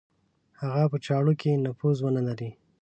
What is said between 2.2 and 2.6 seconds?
لري.